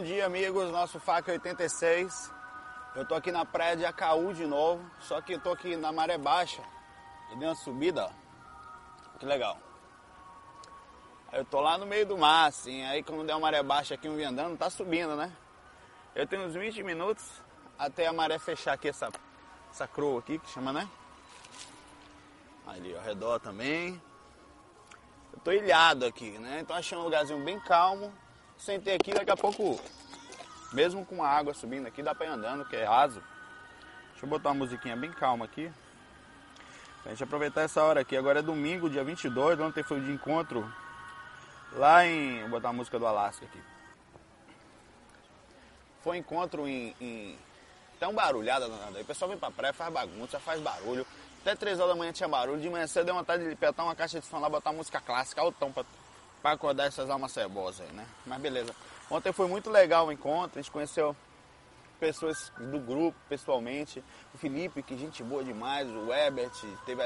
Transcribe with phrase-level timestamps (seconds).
[0.00, 0.72] Bom dia, amigos.
[0.72, 2.32] Nosso FAC 86.
[2.96, 5.92] Eu tô aqui na praia de Acaú de novo, só que eu tô aqui na
[5.92, 6.62] maré baixa
[7.30, 9.18] e deu uma subida, ó.
[9.18, 9.58] Que legal.
[11.30, 14.08] Eu tô lá no meio do mar, assim, aí quando der uma maré baixa aqui,
[14.08, 15.30] um vem andando, tá subindo, né?
[16.14, 17.30] Eu tenho uns 20 minutos
[17.78, 19.10] até a maré fechar aqui essa,
[19.70, 20.88] essa croa aqui, que chama, né?
[22.66, 24.00] Ali ao redor também.
[25.30, 26.60] Eu tô ilhado aqui, né?
[26.62, 28.10] Então achei um lugarzinho bem calmo.
[28.60, 29.80] Sentei aqui, daqui a pouco,
[30.70, 33.22] mesmo com a água subindo aqui, dá pra ir andando, que é raso.
[34.10, 35.72] Deixa eu botar uma musiquinha bem calma aqui.
[37.02, 38.14] Pra gente aproveitar essa hora aqui.
[38.14, 40.70] Agora é domingo, dia 22, ontem foi o de encontro
[41.72, 42.42] lá em...
[42.42, 43.62] Vou botar a música do Alasca aqui.
[46.02, 46.94] Foi encontro em...
[47.00, 47.38] em...
[48.02, 49.00] Um barulhada danada.
[49.00, 51.06] O pessoal vem pra praia, faz bagunça, faz barulho.
[51.40, 52.60] Até 3 horas da manhã tinha barulho.
[52.60, 55.40] De manhã cedo deu vontade de apertar uma caixa de som lá, botar música clássica,
[55.40, 55.84] altão pra
[56.42, 58.06] para acordar essas almas cebosas aí, né?
[58.26, 58.74] Mas beleza.
[59.10, 61.14] Ontem foi muito legal o encontro, a gente conheceu
[62.00, 64.02] pessoas do grupo pessoalmente.
[64.34, 66.54] O Felipe, que gente boa demais, o Ebert,
[66.86, 67.02] teve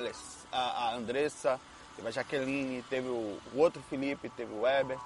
[0.53, 1.61] a, Andressa,
[1.97, 5.03] teve a Jaqueline, teve o, o, outro Felipe, teve o Ebert,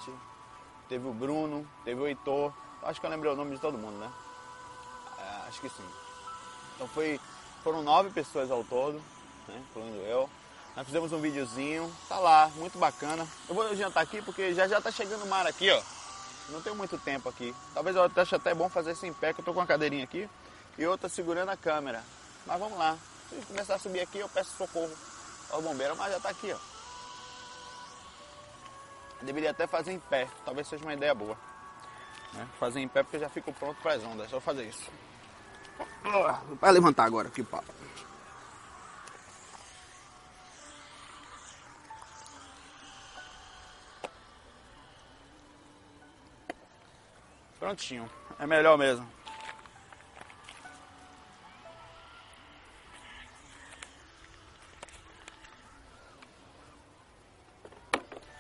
[0.89, 2.53] teve o Bruno, teve o Heitor.
[2.83, 4.11] Acho que eu lembrei o nome de todo mundo, né?
[5.19, 5.89] É, acho que sim.
[6.75, 7.19] Então foi,
[7.65, 9.03] foram nove pessoas ao todo,
[9.49, 9.65] né?
[9.71, 10.29] incluindo eu.
[10.77, 13.27] Nós fizemos um videozinho, tá lá, muito bacana.
[13.49, 15.83] Eu vou jantar aqui porque já já tá chegando o mar aqui, ó.
[16.51, 17.55] Não tenho muito tempo aqui.
[17.75, 20.05] Talvez eu ache até bom fazer isso em pé, que eu tô com uma cadeirinha
[20.05, 20.29] aqui
[20.79, 22.03] e outra segurando a câmera.
[22.47, 22.97] Mas vamos lá.
[23.29, 24.91] Se começar a subir aqui, eu peço socorro
[25.51, 26.59] ao bombeiro, mas já tá aqui, ó.
[29.21, 31.37] Deveria até fazer em pé, talvez seja uma ideia boa.
[32.33, 32.49] Né?
[32.59, 34.89] Fazer em pé porque eu já fico pronto para as ondas, é só fazer isso.
[36.61, 37.73] Vai levantar agora, que papo.
[47.69, 48.11] Prontinho.
[48.39, 49.07] É melhor mesmo.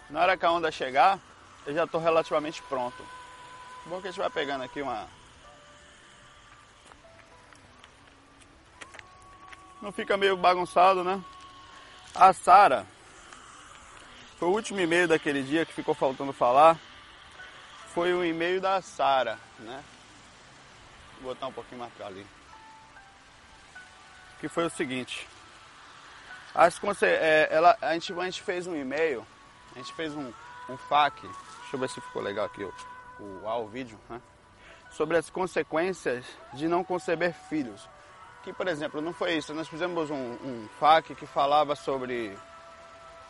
[0.08, 1.20] Na hora que a onda chegar,
[1.66, 3.04] eu já estou relativamente pronto.
[3.84, 5.06] Bom que a gente vai pegando aqui uma.
[9.82, 11.22] Não fica meio bagunçado, né?
[12.14, 12.86] A Sara
[14.38, 16.80] foi o último e-mail daquele dia que ficou faltando falar
[17.94, 19.82] foi o e-mail da Sara, né?
[21.20, 22.26] Vou botar um pouquinho mais pra ali.
[24.40, 25.26] Que foi o seguinte.
[26.54, 29.26] As, é, ela, a, gente, a gente fez um e-mail,
[29.74, 30.32] a gente fez um,
[30.68, 32.72] um FAQ, deixa eu ver se ficou legal aqui o,
[33.20, 34.20] o, o vídeo, né?
[34.90, 37.88] Sobre as consequências de não conceber filhos.
[38.42, 39.52] Que, por exemplo, não foi isso.
[39.52, 42.36] Nós fizemos um, um FAQ que falava sobre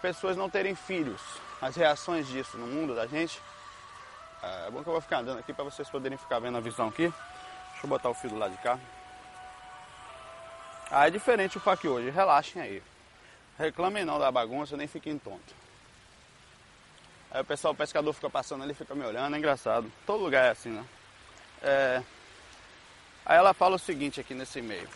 [0.01, 1.21] pessoas não terem filhos,
[1.61, 3.41] as reações disso no mundo da gente.
[4.43, 6.89] É bom que eu vou ficar andando aqui para vocês poderem ficar vendo a visão
[6.89, 7.13] aqui.
[7.73, 8.79] Deixa eu botar o fio do lado de cá.
[10.91, 12.83] Ah, é diferente o fac hoje, relaxem aí.
[13.59, 15.55] Reclamem não da bagunça, nem fiquem tontos.
[17.31, 19.91] Aí o pessoal, o pescador fica passando ali, fica me olhando, é engraçado.
[20.07, 20.85] Todo lugar é assim, né?
[21.63, 22.03] É...
[23.27, 24.89] Aí ela fala o seguinte aqui nesse e-mail.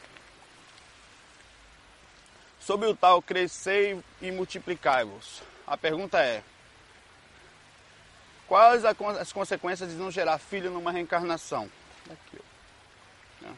[2.59, 5.43] Sobre o tal crescer e multiplicai-vos.
[5.67, 6.43] A pergunta é,
[8.53, 11.71] Quais as consequências de não gerar filho numa reencarnação?
[12.05, 13.47] Aqui, ó.
[13.47, 13.55] Né?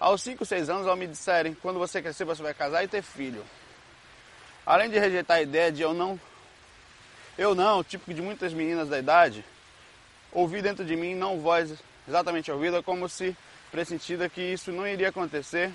[0.00, 3.00] Aos 5, 6 anos, ao me disserem, quando você crescer, você vai casar e ter
[3.00, 3.44] filho.
[4.66, 6.18] Além de rejeitar a ideia de eu não,
[7.38, 9.44] eu não, tipo de muitas meninas da idade,
[10.32, 11.74] ouvi dentro de mim, não voz
[12.08, 13.36] exatamente ouvida, como se
[13.70, 15.72] pressentida que isso não iria acontecer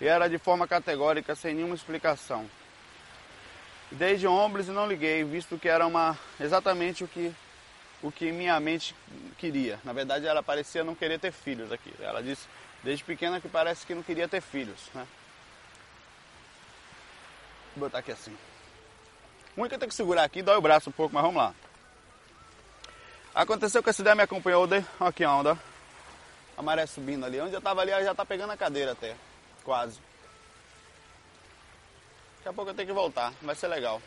[0.00, 2.44] e era de forma categórica, sem nenhuma explicação.
[3.92, 7.32] Desde ombros e não liguei, visto que era uma exatamente o que
[8.02, 8.94] o que minha mente
[9.38, 9.78] queria.
[9.84, 11.92] Na verdade, ela parecia não querer ter filhos aqui.
[12.00, 12.46] Ela disse
[12.82, 14.90] desde pequena que parece que não queria ter filhos.
[14.92, 15.06] Né?
[17.76, 18.36] Vou botar aqui assim.
[19.56, 21.40] O único que eu tenho que segurar aqui dói o braço um pouco, mas vamos
[21.40, 21.54] lá.
[23.34, 24.84] Aconteceu que essa ideia me acompanhou, de...
[25.00, 25.58] aqui a onda,
[26.56, 27.40] a maré subindo ali.
[27.40, 29.16] Onde eu tava ali, ela já tá pegando a cadeira até,
[29.64, 29.98] quase.
[32.38, 34.02] Daqui a pouco eu tenho que voltar, vai ser legal.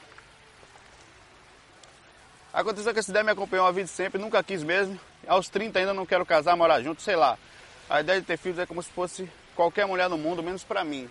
[2.55, 4.97] Aconteceu que essa ideia me acompanhou a vida sempre, nunca quis mesmo.
[5.27, 7.37] Aos 30 ainda não quero casar, morar junto, sei lá.
[7.89, 10.81] A ideia de ter filhos é como se fosse qualquer mulher no mundo, menos pra
[10.81, 11.09] mim.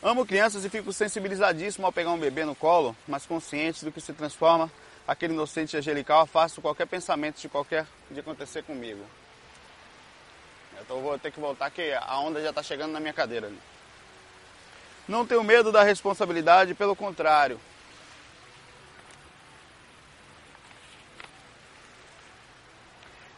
[0.00, 4.00] Amo crianças e fico sensibilizadíssimo ao pegar um bebê no colo, mas consciente do que
[4.00, 4.70] se transforma
[5.04, 9.04] aquele inocente angelical, afasto qualquer pensamento de qualquer de acontecer comigo.
[10.80, 13.58] Então vou ter que voltar que a onda já está chegando na minha cadeira ali.
[15.10, 17.60] Não tenho medo da responsabilidade, pelo contrário.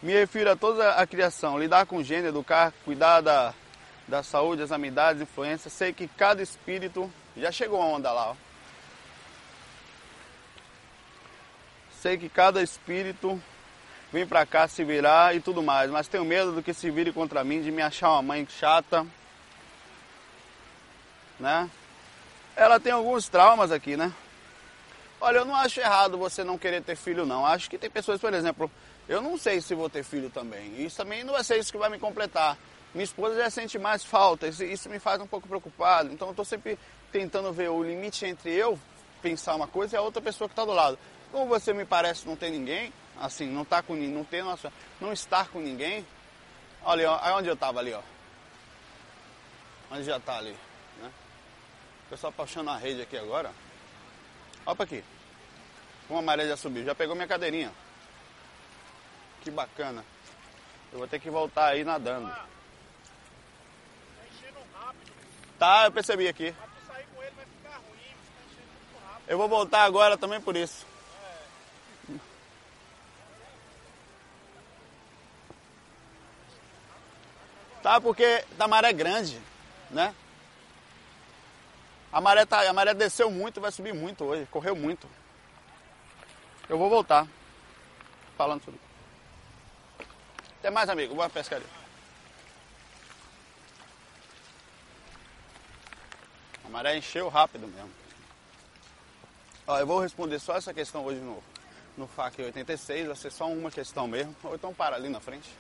[0.03, 3.55] Me refiro a toda a criação, lidar com gênero, educar, cuidar da,
[4.07, 5.73] da saúde, as amizades, influências.
[5.73, 7.11] Sei que cada espírito.
[7.39, 8.37] Já chegou a onda lá, ó.
[12.03, 13.41] Sei que cada espírito
[14.13, 17.15] vem pra cá se virar e tudo mais, mas tenho medo do que se vire
[17.15, 19.07] contra mim, de me achar uma mãe chata.
[21.39, 21.71] Né?
[22.55, 24.13] Ela tem alguns traumas aqui, né?
[25.21, 27.47] Olha, eu não acho errado você não querer ter filho, não.
[27.47, 28.71] Acho que tem pessoas, por exemplo,
[29.09, 30.85] eu não sei se vou ter filho também.
[30.85, 32.59] Isso também não vai ser isso que vai me completar.
[32.93, 36.13] Minha esposa já sente mais falta, isso, me faz um pouco preocupado.
[36.13, 36.79] Então eu estou sempre
[37.11, 38.79] tentando ver o limite entre eu
[39.23, 40.99] pensar uma coisa e a outra pessoa que está do lado.
[41.31, 45.13] Como você me parece não ter ninguém, assim, não tá com não ter nossa, não
[45.13, 46.05] estar com ninguém.
[46.85, 48.01] Olha, ó, onde eu estava ali, ó.
[49.91, 50.57] Onde já está ali,
[52.13, 53.51] pessoal puxando a rede aqui agora.
[54.67, 55.03] Olha para aqui.
[56.11, 57.73] Uma maré já subiu, já pegou minha cadeirinha.
[59.41, 60.05] Que bacana.
[60.93, 62.31] Eu vou ter que voltar aí nadando.
[65.59, 66.55] Tá, eu percebi aqui.
[69.27, 70.85] Eu vou voltar agora também por isso.
[77.83, 79.41] Tá, porque a maré é grande,
[79.91, 80.15] né?
[82.13, 85.09] A maré, tá, a maré desceu muito, vai subir muito hoje, correu muito.
[86.69, 87.27] Eu vou voltar
[88.37, 88.81] falando sobre
[90.59, 91.15] Até mais, amigo.
[91.15, 91.67] Boa pescaria.
[96.73, 97.91] maré encheu rápido mesmo.
[99.67, 101.43] Ó, eu vou responder só essa questão hoje no,
[101.99, 104.35] no FAQ 86, vai ser só uma questão mesmo.
[104.43, 105.51] Ou então para ali na frente.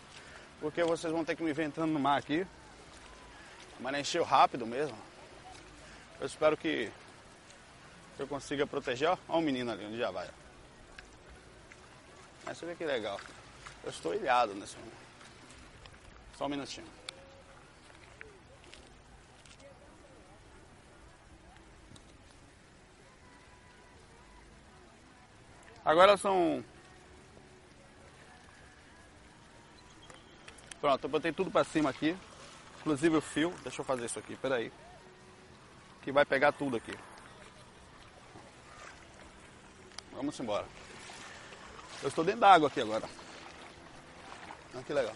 [0.58, 2.46] Porque vocês vão ter que me ver entrando no mar aqui.
[3.78, 4.96] A maré encheu rápido mesmo.
[6.20, 6.91] Eu espero que
[8.19, 9.09] eu consiga proteger.
[9.29, 10.29] Ó o menino ali onde já vai.
[12.44, 13.20] Mas você vê que legal.
[13.85, 14.97] Eu estou ilhado nesse momento.
[16.37, 16.87] Só um minutinho.
[25.85, 26.64] Agora são.
[30.81, 32.17] Pronto, eu botei tudo para cima aqui.
[32.81, 33.53] Inclusive o fio.
[33.62, 34.73] Deixa eu fazer isso aqui, peraí.
[36.02, 36.92] Que vai pegar tudo aqui.
[40.12, 40.66] Vamos embora.
[42.02, 43.09] Eu estou dentro da água aqui agora.
[44.75, 45.14] Olha que legal.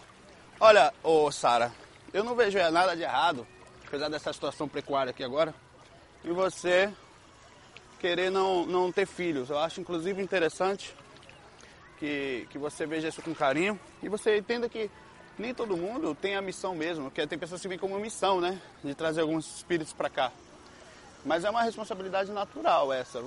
[0.59, 1.71] Olha, ô Sara,
[2.13, 3.45] eu não vejo nada de errado,
[3.85, 5.53] apesar dessa situação pecuária aqui agora,
[6.23, 6.91] e você
[7.99, 9.49] querer não, não ter filhos.
[9.49, 10.95] Eu acho inclusive interessante
[11.97, 14.89] que, que você veja isso com carinho e você entenda que
[15.37, 18.59] nem todo mundo tem a missão mesmo, que tem pessoas que vêm como missão, né?
[18.83, 20.31] De trazer alguns espíritos para cá.
[21.25, 23.19] Mas é uma responsabilidade natural essa,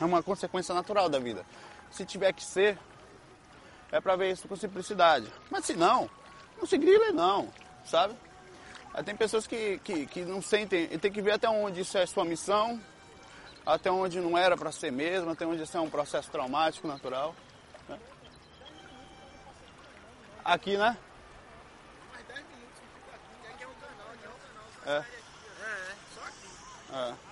[0.00, 1.44] é uma consequência natural da vida.
[1.90, 2.78] Se tiver que ser,
[3.90, 5.26] é para ver isso com simplicidade.
[5.50, 6.08] Mas se não,
[6.58, 7.48] não se grila não,
[7.84, 8.14] sabe?
[8.92, 11.96] Aí tem pessoas que, que, que não sentem, e tem que ver até onde isso
[11.96, 12.80] é sua missão,
[13.64, 17.34] até onde não era para ser mesmo, até onde isso é um processo traumático, natural.
[17.88, 17.98] Né?
[20.44, 20.96] Aqui, né?
[22.10, 23.64] Mais 10 minutos que aqui, aqui
[24.86, 25.04] é
[26.92, 27.29] é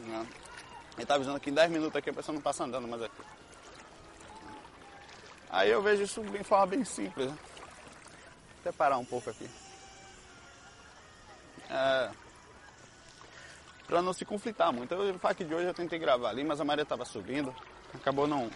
[0.00, 0.12] um.
[0.12, 0.16] É.
[0.16, 0.18] É.
[0.18, 0.18] É.
[0.18, 0.26] Não.
[0.96, 3.22] Ele tá avisando que em 10 minutos aqui a pessoa não passa andando mais aqui.
[5.50, 7.26] Aí eu vejo isso de forma bem simples.
[7.26, 7.36] Né?
[7.36, 9.48] Vou até parar um pouco aqui.
[11.68, 12.10] É
[13.86, 14.94] para não se conflitar muito.
[14.94, 17.54] O fato de hoje eu tentei gravar ali, mas a maré estava subindo,
[17.94, 18.50] acabou não,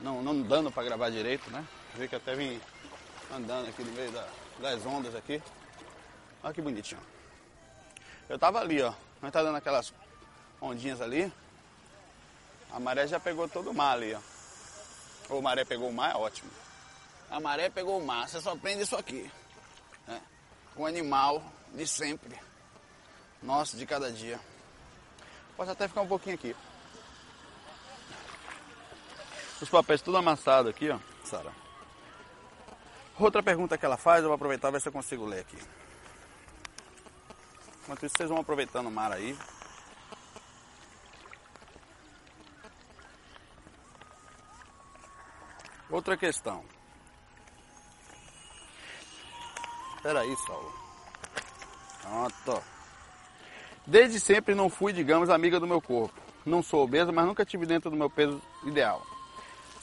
[0.00, 1.64] não, não dando para gravar direito, né?
[1.94, 2.60] Vê que até vim
[3.34, 4.26] andando aqui no meio da,
[4.60, 5.42] das ondas aqui.
[6.42, 7.00] Olha que bonitinho.
[8.28, 8.92] Eu tava ali, ó.
[9.20, 9.92] Nós tá dando aquelas
[10.62, 11.30] ondinhas ali.
[12.72, 14.20] A maré já pegou todo o mar ali, ó.
[15.28, 16.50] Ou a maré pegou o mar, é ótimo.
[17.30, 19.30] A maré pegou o mar, você só prende isso aqui.
[20.06, 20.20] Né?
[20.76, 21.42] O animal
[21.74, 22.38] de sempre.
[23.42, 24.40] Nosso, de cada dia.
[25.56, 26.56] Posso até ficar um pouquinho aqui.
[29.60, 31.52] Os papéis tudo amassado aqui, ó, Sara.
[33.18, 35.58] Outra pergunta que ela faz, eu vou aproveitar ver se eu consigo ler aqui.
[37.82, 39.38] Enquanto isso, vocês vão aproveitando o mar aí.
[45.92, 46.64] Outra questão.
[49.96, 50.72] Espera aí, Saulo.
[52.00, 52.62] Pronto.
[53.86, 56.18] Desde sempre não fui, digamos, amiga do meu corpo.
[56.46, 59.06] Não sou obesa, mas nunca tive dentro do meu peso ideal.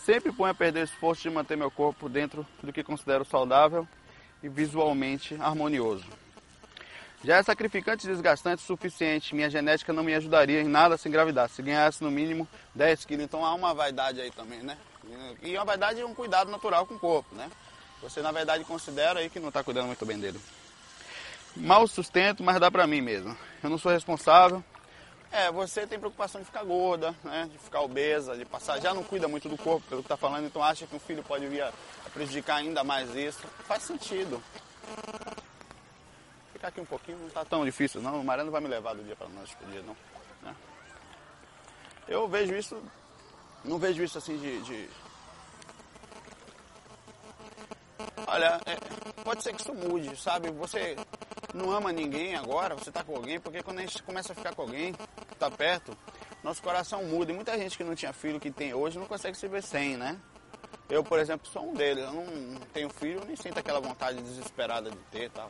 [0.03, 3.87] Sempre ponho a perder esforço de manter meu corpo dentro do que considero saudável
[4.41, 6.07] e visualmente harmonioso.
[7.23, 9.35] Já é sacrificante e desgastante o suficiente.
[9.35, 11.49] Minha genética não me ajudaria em nada se engravidar.
[11.49, 13.25] Se ganhasse no mínimo 10 quilos.
[13.25, 14.75] Então há uma vaidade aí também, né?
[15.41, 17.49] E uma vaidade é um cuidado natural com o corpo, né?
[18.01, 20.39] Você na verdade considera aí que não está cuidando muito bem dele.
[21.55, 23.35] Mal sustento, mas dá pra mim mesmo.
[23.63, 24.63] Eu não sou responsável.
[25.31, 27.49] É, você tem preocupação de ficar gorda, né?
[27.51, 28.79] De ficar obesa, de passar.
[28.79, 31.23] Já não cuida muito do corpo, pelo que está falando, então acha que um filho
[31.23, 31.71] pode vir a
[32.13, 33.41] prejudicar ainda mais isso.
[33.65, 34.41] Faz sentido
[36.59, 38.19] ficar aqui um pouquinho, não está tão difícil não.
[38.19, 39.95] O Mariano vai me levar do dia para pro dia, não.
[40.43, 40.53] Né?
[42.07, 42.83] Eu vejo isso,
[43.63, 44.61] não vejo isso assim de.
[44.61, 44.89] de...
[48.27, 48.75] Olha, é,
[49.23, 50.49] pode ser que isso mude, sabe?
[50.51, 50.95] Você
[51.53, 54.53] não ama ninguém agora, você está com alguém, porque quando a gente começa a ficar
[54.53, 54.93] com alguém,
[55.31, 55.97] está perto,
[56.43, 57.31] nosso coração muda.
[57.31, 59.97] E muita gente que não tinha filho que tem hoje não consegue se ver sem,
[59.97, 60.19] né?
[60.89, 62.03] Eu, por exemplo, sou um deles.
[62.03, 65.49] Eu não tenho filho, nem sinto aquela vontade desesperada de ter tal.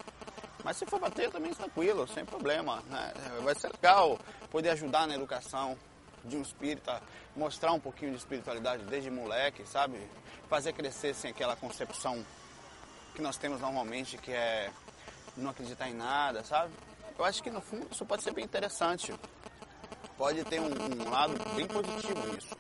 [0.64, 2.84] Mas se for bater também tranquilo, sem problema.
[2.90, 3.14] Né?
[3.42, 4.20] Vai ser legal
[4.52, 5.78] poder ajudar na educação
[6.26, 7.02] de um espírita,
[7.36, 10.00] mostrar um pouquinho de espiritualidade desde moleque, sabe?
[10.48, 12.26] Fazer crescer sem aquela concepção
[13.16, 14.72] que nós temos normalmente, que é
[15.38, 16.74] não acreditar em nada, sabe?
[17.18, 19.14] Eu acho que no fundo isso pode ser bem interessante.
[20.18, 22.58] Pode ter um, um lado bem positivo nisso.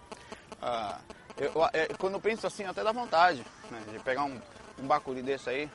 [0.62, 1.00] Ah,
[1.38, 4.42] eu, eu, quando eu penso assim, até dá vontade né, de pegar um,
[4.78, 5.70] um bacuri desse aí,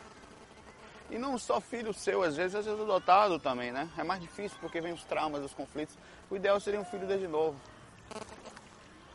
[1.10, 3.88] e não só filho seu, às vezes, às vezes adotado também, né?
[3.96, 5.96] É mais difícil porque vem os traumas, os conflitos.
[6.30, 7.58] O ideal seria um filho desde novo.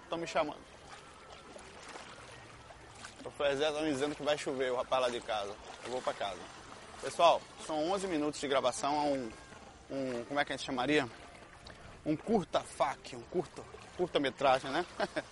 [0.09, 0.57] Estão me chamando.
[3.23, 5.53] O Flezé está me dizendo que vai chover, o rapaz lá de casa.
[5.85, 6.39] Eu vou para casa.
[6.99, 9.31] Pessoal, são 11 minutos de gravação, é um,
[9.91, 11.07] um como é que a gente chamaria?
[12.03, 13.61] Um curta-fac, um curta,
[13.97, 14.83] curta-metragem, né?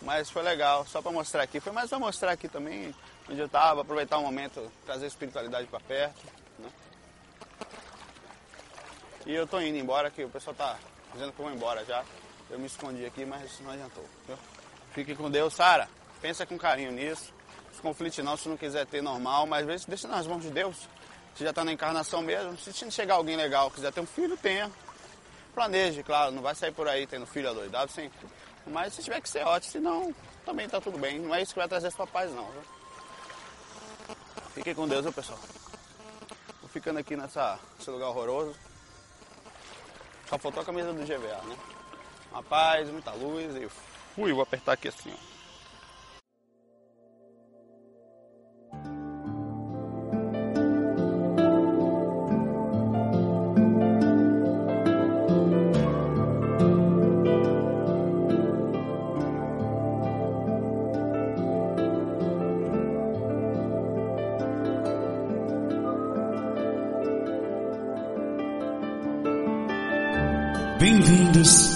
[0.00, 1.60] Mas foi legal, só para mostrar aqui.
[1.60, 2.94] Foi mais para mostrar aqui também
[3.28, 6.24] onde eu estava, aproveitar o momento, trazer a espiritualidade para perto.
[6.58, 6.70] Né?
[9.26, 10.78] E eu estou indo embora, que o pessoal está
[11.12, 12.02] dizendo que eu vou embora já.
[12.50, 14.04] Eu me escondi aqui, mas isso não adiantou.
[14.92, 15.88] Fique com Deus, Sara.
[16.20, 17.32] Pensa com carinho nisso.
[17.74, 20.88] Se conflite não, se não quiser ter normal, mas vezes deixa nas mãos de Deus.
[21.34, 22.56] Você já está na encarnação mesmo.
[22.56, 24.70] Se chegar alguém legal, quiser ter um filho, tenha.
[25.54, 28.10] Planeje, claro, não vai sair por aí tendo filho adoidado, sim.
[28.66, 31.18] Mas se tiver que ser ótimo, senão também está tudo bem.
[31.18, 32.44] Não é isso que vai trazer os papais não.
[32.44, 32.62] Viu?
[34.54, 35.38] Fiquem com Deus, viu, pessoal.
[36.60, 38.54] Vou ficando aqui nessa, nesse lugar horroroso.
[40.28, 41.56] Só faltou a camisa do GVA, né?
[42.30, 43.68] Uma paz, muita luz e
[44.14, 45.36] fui, vou apertar aqui assim, ó.
[70.78, 71.75] Bem-vindos